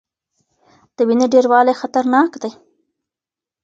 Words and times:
د 0.95 0.97
وینې 1.07 1.27
ډیروالی 1.33 1.73
خطرناک 1.81 2.31
دی. 2.43 2.51